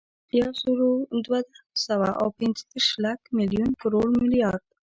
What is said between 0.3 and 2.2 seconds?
یوزرودوهسوه